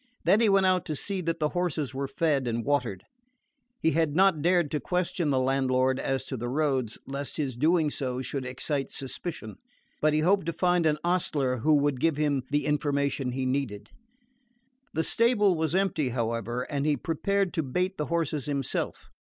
[0.23, 3.03] Then he went out to see that the horses were fed and watered.
[3.79, 7.91] He had not dared to question the landlord as to the roads, lest his doing
[7.91, 9.57] so should excite suspicion;
[10.01, 13.91] but he hoped to find an ostler who would give him the information he needed.
[14.91, 19.07] The stable was empty, however; and he prepared to bait the horses himself.